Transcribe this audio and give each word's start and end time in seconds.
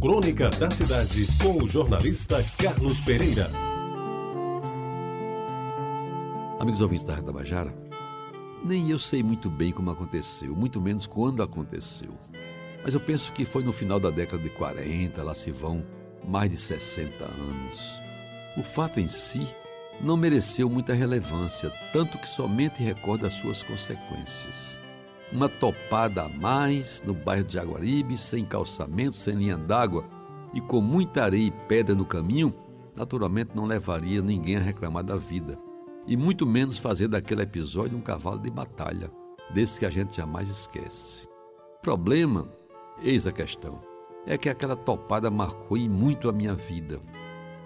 Crônica 0.00 0.48
da 0.50 0.70
Cidade, 0.70 1.26
com 1.42 1.64
o 1.64 1.68
jornalista 1.68 2.40
Carlos 2.56 3.00
Pereira. 3.00 3.48
Amigos 6.60 6.80
ouvintes 6.80 7.04
da 7.04 7.16
Reda 7.16 7.32
Bajara, 7.32 7.74
nem 8.64 8.90
eu 8.90 8.98
sei 8.98 9.24
muito 9.24 9.50
bem 9.50 9.72
como 9.72 9.90
aconteceu, 9.90 10.54
muito 10.54 10.80
menos 10.80 11.04
quando 11.04 11.42
aconteceu. 11.42 12.10
Mas 12.84 12.94
eu 12.94 13.00
penso 13.00 13.32
que 13.32 13.44
foi 13.44 13.64
no 13.64 13.72
final 13.72 13.98
da 13.98 14.10
década 14.10 14.40
de 14.40 14.50
40, 14.50 15.20
lá 15.20 15.34
se 15.34 15.50
vão 15.50 15.84
mais 16.24 16.48
de 16.48 16.56
60 16.56 17.24
anos. 17.24 18.00
O 18.56 18.62
fato 18.62 19.00
em 19.00 19.08
si 19.08 19.48
não 20.00 20.16
mereceu 20.16 20.70
muita 20.70 20.94
relevância, 20.94 21.72
tanto 21.92 22.18
que 22.18 22.28
somente 22.28 22.84
recorda 22.84 23.26
as 23.26 23.34
suas 23.34 23.64
consequências. 23.64 24.80
Uma 25.30 25.48
topada 25.48 26.22
a 26.22 26.28
mais 26.28 27.02
no 27.02 27.12
bairro 27.12 27.44
de 27.44 27.54
Jaguaribe, 27.54 28.16
sem 28.16 28.44
calçamento, 28.44 29.14
sem 29.14 29.34
linha 29.34 29.58
d'água 29.58 30.04
e 30.54 30.60
com 30.60 30.80
muita 30.80 31.24
areia 31.24 31.48
e 31.48 31.50
pedra 31.50 31.94
no 31.94 32.06
caminho, 32.06 32.54
naturalmente 32.96 33.50
não 33.54 33.66
levaria 33.66 34.22
ninguém 34.22 34.56
a 34.56 34.60
reclamar 34.60 35.04
da 35.04 35.16
vida, 35.16 35.58
e 36.06 36.16
muito 36.16 36.46
menos 36.46 36.78
fazer 36.78 37.08
daquele 37.08 37.42
episódio 37.42 37.96
um 37.96 38.00
cavalo 38.00 38.38
de 38.38 38.50
batalha, 38.50 39.10
desse 39.52 39.78
que 39.78 39.86
a 39.86 39.90
gente 39.90 40.16
jamais 40.16 40.48
esquece. 40.48 41.28
Problema, 41.82 42.48
eis 43.02 43.26
a 43.26 43.32
questão, 43.32 43.80
é 44.26 44.38
que 44.38 44.48
aquela 44.48 44.76
topada 44.76 45.30
marcou 45.30 45.76
em 45.76 45.88
muito 45.88 46.28
a 46.28 46.32
minha 46.32 46.54
vida. 46.54 47.00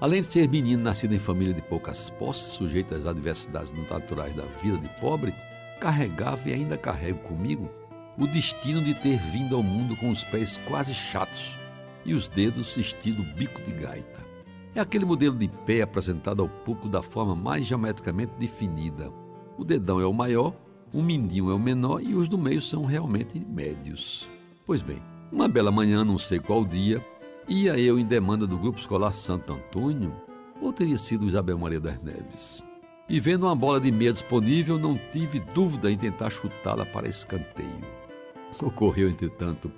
Além 0.00 0.22
de 0.22 0.28
ser 0.28 0.48
menino 0.48 0.82
nascido 0.82 1.12
em 1.12 1.18
família 1.18 1.52
de 1.52 1.62
poucas 1.62 2.08
posses, 2.10 2.52
sujeito 2.52 2.94
às 2.94 3.04
adversidades 3.04 3.72
naturais 3.72 4.34
da 4.36 4.44
vida 4.62 4.78
de 4.78 4.88
pobre, 5.00 5.34
carregava 5.78 6.48
e 6.48 6.52
ainda 6.52 6.76
carrego 6.76 7.18
comigo 7.20 7.70
o 8.18 8.26
destino 8.26 8.82
de 8.82 8.94
ter 8.94 9.18
vindo 9.18 9.54
ao 9.54 9.62
mundo 9.62 9.96
com 9.96 10.10
os 10.10 10.24
pés 10.24 10.58
quase 10.66 10.92
chatos 10.92 11.56
e 12.04 12.14
os 12.14 12.28
dedos 12.28 12.76
estilo 12.76 13.22
bico 13.22 13.62
de 13.62 13.72
gaita. 13.72 14.26
É 14.74 14.80
aquele 14.80 15.04
modelo 15.04 15.36
de 15.36 15.48
pé 15.48 15.82
apresentado 15.82 16.42
ao 16.42 16.48
público 16.48 16.88
da 16.88 17.02
forma 17.02 17.34
mais 17.34 17.66
geometricamente 17.66 18.32
definida. 18.38 19.12
O 19.56 19.64
dedão 19.64 20.00
é 20.00 20.06
o 20.06 20.12
maior, 20.12 20.54
o 20.92 21.02
mindinho 21.02 21.50
é 21.50 21.54
o 21.54 21.58
menor 21.58 22.02
e 22.02 22.14
os 22.14 22.28
do 22.28 22.38
meio 22.38 22.60
são 22.60 22.84
realmente 22.84 23.38
médios. 23.38 24.28
Pois 24.66 24.82
bem, 24.82 25.02
uma 25.30 25.48
bela 25.48 25.70
manhã, 25.70 26.04
não 26.04 26.18
sei 26.18 26.38
qual 26.38 26.64
dia, 26.64 27.04
Ia 27.48 27.78
eu 27.78 27.98
em 27.98 28.04
demanda 28.04 28.46
do 28.46 28.58
grupo 28.58 28.78
escolar 28.78 29.10
Santo 29.12 29.54
Antônio 29.54 30.14
ou 30.60 30.70
teria 30.70 30.98
sido 30.98 31.24
Isabel 31.24 31.56
Maria 31.56 31.80
das 31.80 32.02
Neves? 32.02 32.67
E 33.08 33.18
vendo 33.18 33.46
uma 33.46 33.56
bola 33.56 33.80
de 33.80 33.90
meia 33.90 34.12
disponível, 34.12 34.78
não 34.78 34.98
tive 35.10 35.40
dúvida 35.40 35.90
em 35.90 35.96
tentar 35.96 36.30
chutá-la 36.30 36.84
para 36.84 37.08
escanteio. 37.08 37.80
Ocorreu, 38.60 39.08
entretanto, 39.08 39.72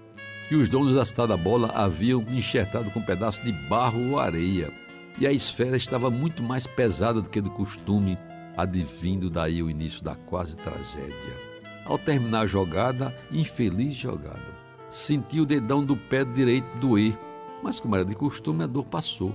que 0.49 0.57
os 0.57 0.69
donos 0.69 0.95
da 0.95 1.05
cidade 1.05 1.29
da 1.29 1.37
bola 1.37 1.69
haviam 1.69 2.23
enxertado 2.29 2.91
com 2.91 3.01
um 3.01 3.05
pedaço 3.05 3.43
de 3.45 3.53
barro 3.69 4.11
ou 4.11 4.19
areia, 4.19 4.73
e 5.19 5.27
a 5.27 5.33
esfera 5.33 5.77
estava 5.77 6.11
muito 6.11 6.43
mais 6.43 6.67
pesada 6.67 7.21
do 7.21 7.31
que 7.31 7.41
de 7.41 7.51
costume, 7.51 8.19
advindo 8.57 9.31
daí 9.31 9.63
o 9.63 9.71
início 9.71 10.03
da 10.03 10.15
quase 10.15 10.57
tragédia. 10.57 11.51
Ao 11.85 11.99
terminar 11.99 12.41
a 12.41 12.47
jogada, 12.47 13.15
infeliz 13.31 13.95
jogada, 13.95 14.59
senti 14.89 15.41
o 15.41 15.47
dedão 15.47 15.85
do 15.85 15.97
pé 15.97 16.25
direito 16.25 16.67
doer 16.79 17.17
mas, 17.63 17.81
como 17.81 17.95
era 17.95 18.05
de 18.05 18.15
costume, 18.15 18.65
a 18.65 18.67
dor 18.67 18.85
passou 18.85 19.35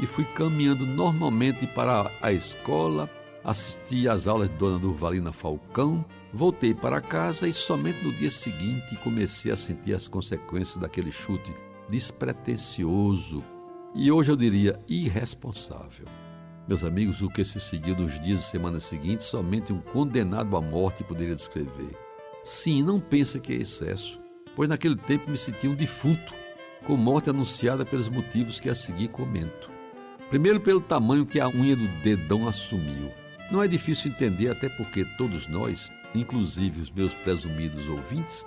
e 0.00 0.06
fui 0.06 0.24
caminhando 0.24 0.86
normalmente 0.86 1.66
para 1.66 2.10
a 2.20 2.32
escola, 2.32 3.08
assisti 3.44 4.08
às 4.08 4.26
aulas 4.26 4.50
de 4.50 4.56
Dona 4.56 4.78
Durvalina 4.78 5.32
Falcão, 5.32 6.04
voltei 6.32 6.74
para 6.74 7.00
casa 7.00 7.48
e 7.48 7.52
somente 7.52 8.04
no 8.04 8.12
dia 8.12 8.30
seguinte 8.30 8.96
comecei 8.96 9.52
a 9.52 9.56
sentir 9.56 9.94
as 9.94 10.08
consequências 10.08 10.76
daquele 10.76 11.10
chute 11.10 11.54
despretensioso 11.88 13.42
e 13.94 14.10
hoje 14.10 14.30
eu 14.30 14.36
diria 14.36 14.80
irresponsável. 14.88 16.06
Meus 16.66 16.84
amigos, 16.84 17.20
o 17.20 17.28
que 17.28 17.44
se 17.44 17.60
seguiu 17.60 17.96
nos 17.96 18.20
dias 18.20 18.40
e 18.40 18.44
semanas 18.44 18.84
seguintes, 18.84 19.26
somente 19.26 19.72
um 19.72 19.80
condenado 19.80 20.56
à 20.56 20.60
morte 20.60 21.04
poderia 21.04 21.34
descrever. 21.34 21.90
Sim, 22.42 22.82
não 22.82 22.98
pensa 22.98 23.38
que 23.38 23.52
é 23.52 23.56
excesso, 23.56 24.20
pois 24.54 24.68
naquele 24.68 24.96
tempo 24.96 25.30
me 25.30 25.36
sentia 25.36 25.68
um 25.68 25.74
defunto 25.74 26.34
com 26.86 26.96
morte 26.96 27.30
anunciada 27.30 27.84
pelos 27.84 28.08
motivos 28.08 28.58
que 28.58 28.70
a 28.70 28.74
seguir 28.74 29.08
comento. 29.08 29.70
Primeiro, 30.28 30.60
pelo 30.60 30.80
tamanho 30.80 31.26
que 31.26 31.38
a 31.38 31.48
unha 31.48 31.76
do 31.76 31.86
dedão 32.02 32.48
assumiu. 32.48 33.10
Não 33.50 33.62
é 33.62 33.68
difícil 33.68 34.10
entender, 34.10 34.48
até 34.48 34.68
porque 34.68 35.04
todos 35.16 35.46
nós, 35.46 35.90
inclusive 36.14 36.80
os 36.80 36.90
meus 36.90 37.12
presumidos 37.14 37.88
ouvintes, 37.88 38.46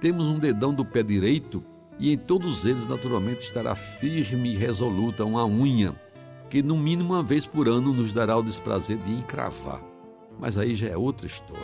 temos 0.00 0.26
um 0.26 0.38
dedão 0.38 0.74
do 0.74 0.84
pé 0.84 1.02
direito 1.02 1.64
e 1.98 2.12
em 2.12 2.18
todos 2.18 2.64
eles, 2.64 2.88
naturalmente, 2.88 3.40
estará 3.40 3.74
firme 3.74 4.52
e 4.52 4.56
resoluta 4.56 5.24
uma 5.24 5.46
unha 5.46 5.94
que, 6.50 6.62
no 6.62 6.76
mínimo 6.76 7.14
uma 7.14 7.22
vez 7.22 7.46
por 7.46 7.68
ano, 7.68 7.94
nos 7.94 8.12
dará 8.12 8.36
o 8.36 8.42
desprazer 8.42 8.98
de 8.98 9.10
encravar. 9.10 9.82
Mas 10.38 10.58
aí 10.58 10.74
já 10.74 10.88
é 10.88 10.96
outra 10.96 11.26
história. 11.26 11.62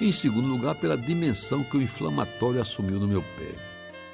Em 0.00 0.10
segundo 0.10 0.48
lugar, 0.48 0.76
pela 0.76 0.96
dimensão 0.96 1.62
que 1.62 1.76
o 1.76 1.82
inflamatório 1.82 2.60
assumiu 2.60 2.98
no 2.98 3.06
meu 3.06 3.22
pé. 3.22 3.54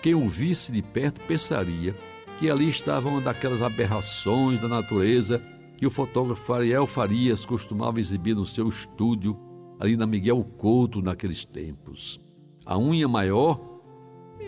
Quem 0.03 0.15
o 0.15 0.28
visse 0.28 0.72
de 0.72 0.82
perto 0.82 1.21
pensaria 1.22 1.94
que 2.38 2.50
ali 2.50 2.69
estava 2.69 3.09
uma 3.09 3.21
daquelas 3.21 3.62
aberrações 3.62 4.59
da 4.59 4.69
natureza 4.69 5.41
que 5.84 5.89
o 5.89 5.91
fotógrafo 5.91 6.50
Ariel 6.55 6.87
Farias 6.87 7.45
costumava 7.45 8.00
exibir 8.00 8.34
no 8.34 8.47
seu 8.47 8.71
estúdio, 8.71 9.39
ali 9.78 9.99
na 9.99 10.06
Miguel 10.06 10.43
Couto, 10.56 11.03
naqueles 11.03 11.45
tempos. 11.45 12.19
A 12.65 12.78
unha 12.78 13.06
maior 13.06 13.61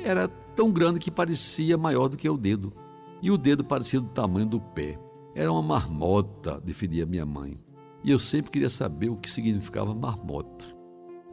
era 0.02 0.28
tão 0.28 0.72
grande 0.72 0.98
que 0.98 1.10
parecia 1.10 1.76
maior 1.76 2.08
do 2.08 2.16
que 2.16 2.26
o 2.26 2.38
dedo, 2.38 2.72
e 3.20 3.30
o 3.30 3.36
dedo 3.36 3.62
parecia 3.62 4.00
do 4.00 4.08
tamanho 4.08 4.46
do 4.46 4.58
pé. 4.58 4.98
Era 5.34 5.52
uma 5.52 5.60
marmota, 5.60 6.58
definia 6.58 7.04
minha 7.04 7.26
mãe, 7.26 7.58
e 8.02 8.10
eu 8.10 8.18
sempre 8.18 8.50
queria 8.50 8.70
saber 8.70 9.10
o 9.10 9.18
que 9.18 9.28
significava 9.28 9.94
marmota. 9.94 10.66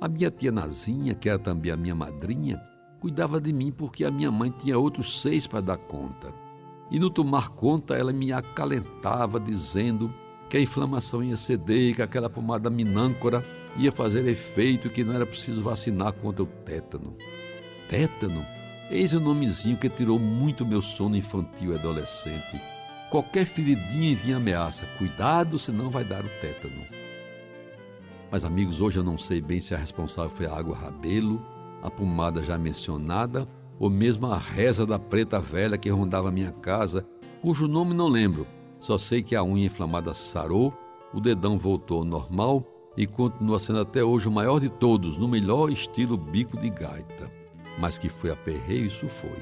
A 0.02 0.10
minha 0.10 0.30
tia 0.30 0.52
Nazinha, 0.52 1.16
que 1.16 1.30
era 1.30 1.40
também 1.40 1.72
a 1.72 1.78
minha 1.78 1.96
madrinha, 1.96 2.62
cuidava 3.00 3.40
de 3.40 3.54
mim 3.54 3.72
porque 3.72 4.04
a 4.04 4.12
minha 4.12 4.30
mãe 4.30 4.52
tinha 4.52 4.78
outros 4.78 5.22
seis 5.22 5.48
para 5.48 5.62
dar 5.62 5.78
conta. 5.78 6.43
E 6.94 7.00
no 7.00 7.10
tomar 7.10 7.50
conta, 7.50 7.96
ela 7.96 8.14
me 8.14 8.32
acalentava, 8.32 9.40
dizendo 9.40 10.14
que 10.48 10.56
a 10.56 10.62
inflamação 10.62 11.24
ia 11.24 11.36
ceder 11.36 11.96
que 11.96 12.02
aquela 12.04 12.30
pomada 12.30 12.70
minâncora 12.70 13.44
ia 13.76 13.92
fazer 13.92 14.28
efeito 14.28 14.92
que 14.92 15.04
não 15.04 15.16
era 15.16 15.26
preciso 15.26 15.64
vacinar 15.64 16.14
contra 16.14 16.44
o 16.44 16.46
tétano. 16.46 17.18
Tétano? 17.90 18.46
Eis 18.92 19.14
o 19.14 19.20
nomezinho 19.20 19.76
que 19.76 19.90
tirou 19.90 20.20
muito 20.20 20.64
meu 20.64 20.84
sono 20.84 21.18
infantil 21.18 21.72
e 21.72 21.80
adolescente. 21.80 22.62
Qualquer 23.10 23.46
feridinha 23.46 24.16
vinha 24.16 24.38
ameaça. 24.38 24.86
Cuidado, 25.00 25.58
senão 25.58 25.90
vai 25.90 26.04
dar 26.04 26.24
o 26.24 26.30
tétano. 26.40 26.84
Mas, 28.32 28.46
amigos, 28.46 28.82
hoje 28.82 29.00
eu 29.00 29.04
não 29.04 29.18
sei 29.18 29.42
bem 29.42 29.60
se 29.60 29.74
a 29.74 29.78
responsável 29.80 30.30
foi 30.30 30.46
a 30.46 30.56
água 30.56 30.76
rabelo 30.76 31.44
a 31.84 31.92
pomada 31.92 32.42
já 32.42 32.58
mencionada, 32.58 33.46
ou 33.80 33.90
mesmo 33.90 34.28
a 34.28 34.38
reza 34.38 34.86
da 34.86 35.00
preta 35.00 35.40
velha 35.40 35.78
que 35.78 35.90
rondava 35.90 36.32
minha 36.32 36.52
casa, 36.52 37.06
cujo 37.42 37.68
nome 37.68 37.94
não 37.94 38.08
lembro, 38.08 38.48
só 38.80 38.98
sei 38.98 39.24
que 39.24 39.36
a 39.36 39.44
unha 39.44 39.66
inflamada 39.66 40.14
sarou, 40.14 40.74
o 41.14 41.20
dedão 41.20 41.58
voltou 41.58 42.00
ao 42.00 42.06
normal 42.06 42.66
e 42.98 43.08
continua 43.08 43.60
sendo 43.60 43.80
até 43.80 44.04
hoje 44.04 44.28
o 44.28 44.32
maior 44.32 44.60
de 44.60 44.70
todos, 44.70 45.18
no 45.18 45.28
melhor 45.28 45.70
estilo 45.70 46.18
bico 46.18 46.58
de 46.58 46.70
gaita. 46.70 47.32
Mas 47.80 47.98
que 47.98 48.10
foi 48.10 48.32
aperreio, 48.32 48.86
isso 48.86 49.08
foi. 49.08 49.38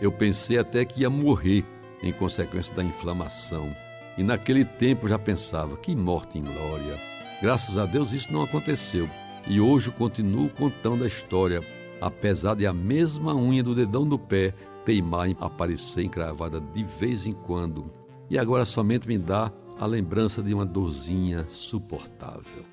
Eu 0.00 0.12
pensei 0.12 0.58
até 0.58 0.84
que 0.84 1.02
ia 1.02 1.10
morrer 1.10 1.64
em 2.02 2.12
consequência 2.12 2.74
da 2.74 2.84
inflamação. 2.84 3.74
E 4.16 4.22
naquele 4.22 4.64
tempo 4.64 5.08
já 5.08 5.18
pensava, 5.18 5.76
que 5.76 5.94
morte 5.94 6.38
em 6.38 6.42
glória. 6.42 6.98
Graças 7.42 7.76
a 7.76 7.84
Deus 7.84 8.12
isso 8.12 8.32
não 8.32 8.42
aconteceu. 8.42 9.08
E 9.46 9.60
hoje 9.60 9.90
continuo 9.90 10.48
contando 10.48 11.04
a 11.04 11.06
história 11.06 11.60
apesar 12.00 12.54
de 12.54 12.66
a 12.66 12.72
mesma 12.72 13.34
unha 13.34 13.62
do 13.62 13.74
dedão 13.74 14.06
do 14.06 14.18
pé 14.18 14.54
teimar 14.84 15.28
em 15.28 15.36
aparecer 15.40 16.04
encravada 16.04 16.60
de 16.60 16.84
vez 16.84 17.26
em 17.26 17.32
quando, 17.32 17.90
e 18.30 18.38
agora 18.38 18.64
somente 18.64 19.08
me 19.08 19.18
dá 19.18 19.52
a 19.78 19.86
lembrança 19.86 20.42
de 20.42 20.54
uma 20.54 20.64
dorzinha 20.64 21.44
suportável. 21.48 22.64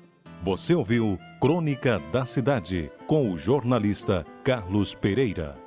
Você 0.42 0.74
ouviu 0.74 1.18
Crônica 1.40 2.00
da 2.12 2.26
Cidade 2.26 2.90
com 3.06 3.32
o 3.32 3.36
jornalista 3.38 4.24
Carlos 4.44 4.94
Pereira. 4.94 5.63